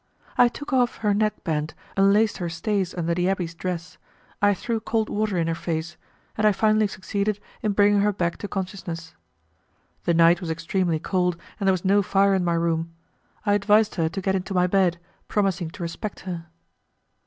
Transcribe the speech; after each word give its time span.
I 0.35 0.47
took 0.47 0.73
off 0.73 0.97
her 1.05 1.13
neck 1.13 1.43
band, 1.43 1.75
unlaced 1.95 2.37
her 2.39 2.49
stays 2.49 2.95
under 2.95 3.13
the 3.13 3.25
abbé's 3.27 3.53
dress, 3.53 3.99
I 4.41 4.55
threw 4.55 4.79
cold 4.79 5.09
water 5.09 5.37
in 5.37 5.45
her 5.45 5.53
face, 5.53 5.95
and 6.35 6.47
I 6.47 6.53
finally 6.53 6.87
succeeded 6.87 7.39
in 7.61 7.73
bringing 7.73 8.01
her 8.01 8.11
back 8.11 8.37
to 8.37 8.47
consciousness. 8.47 9.13
The 10.05 10.15
night 10.15 10.41
was 10.41 10.49
extremely 10.49 10.97
cold, 10.97 11.37
and 11.59 11.67
there 11.67 11.71
was 11.73 11.85
no 11.85 12.01
fire 12.01 12.33
in 12.33 12.43
my 12.43 12.55
room. 12.55 12.95
I 13.45 13.53
advised 13.53 13.93
her 13.93 14.09
to 14.09 14.21
get 14.21 14.33
into 14.33 14.55
my 14.55 14.65
bed, 14.65 14.97
promising 15.27 15.69
to 15.69 15.83
respect 15.83 16.21
her. 16.21 16.47